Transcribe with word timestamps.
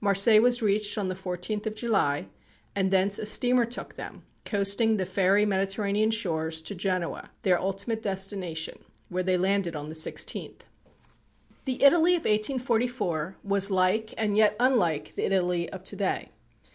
Marseilles 0.00 0.40
was 0.40 0.62
reached 0.62 0.96
on 0.96 1.08
the 1.08 1.14
14th 1.14 1.66
of 1.66 1.74
July, 1.74 2.28
and 2.74 2.90
thence 2.90 3.18
a 3.18 3.26
steamer 3.26 3.66
took 3.66 3.94
them, 3.94 4.24
coasting 4.46 4.96
the 4.96 5.04
fairy 5.04 5.44
Mediterranean 5.44 6.10
shores, 6.10 6.62
to 6.62 6.74
Genoa, 6.74 7.30
their 7.42 7.60
ultimate 7.60 8.00
destination, 8.00 8.78
where 9.10 9.22
they 9.22 9.36
landed 9.36 9.76
on 9.76 9.90
the 9.90 9.94
16th. 9.94 10.60
The 11.66 11.82
Italy 11.84 12.12
of 12.14 12.22
1844 12.24 13.36
was 13.44 13.70
like, 13.70 14.14
and 14.16 14.34
yet 14.34 14.56
unlike 14.58 15.14
the 15.14 15.26
Italy 15.26 15.68
of 15.68 15.84
to 15.84 15.94
day. 15.96 16.30